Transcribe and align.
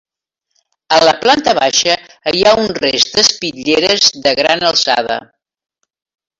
A 0.95 0.97
la 1.07 1.11
planta 1.25 1.53
baixa 1.59 1.97
hi 2.37 2.41
ha 2.43 2.55
un 2.63 2.73
rest 2.85 3.13
d'espitlleres 3.21 4.11
de 4.27 4.37
gran 4.43 4.69
alçada. 4.75 5.23